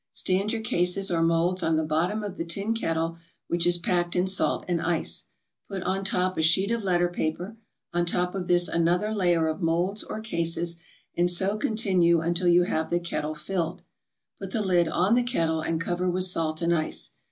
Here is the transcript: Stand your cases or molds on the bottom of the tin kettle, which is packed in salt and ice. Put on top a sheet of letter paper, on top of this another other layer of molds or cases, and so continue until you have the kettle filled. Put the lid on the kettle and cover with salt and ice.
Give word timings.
Stand 0.13 0.51
your 0.51 0.63
cases 0.63 1.11
or 1.11 1.21
molds 1.21 1.61
on 1.61 1.75
the 1.75 1.83
bottom 1.83 2.23
of 2.23 2.35
the 2.35 2.43
tin 2.43 2.73
kettle, 2.73 3.17
which 3.47 3.67
is 3.67 3.77
packed 3.77 4.15
in 4.15 4.25
salt 4.25 4.65
and 4.67 4.81
ice. 4.81 5.27
Put 5.69 5.83
on 5.83 6.03
top 6.03 6.39
a 6.39 6.41
sheet 6.41 6.71
of 6.71 6.83
letter 6.83 7.07
paper, 7.07 7.55
on 7.93 8.07
top 8.07 8.33
of 8.33 8.47
this 8.47 8.67
another 8.67 9.09
other 9.09 9.15
layer 9.15 9.47
of 9.47 9.61
molds 9.61 10.03
or 10.03 10.19
cases, 10.19 10.77
and 11.15 11.29
so 11.29 11.55
continue 11.55 12.19
until 12.19 12.47
you 12.47 12.63
have 12.63 12.89
the 12.89 12.99
kettle 12.99 13.35
filled. 13.35 13.83
Put 14.39 14.49
the 14.49 14.63
lid 14.65 14.87
on 14.87 15.13
the 15.13 15.21
kettle 15.21 15.61
and 15.61 15.79
cover 15.79 16.09
with 16.09 16.23
salt 16.23 16.63
and 16.63 16.73
ice. 16.73 17.11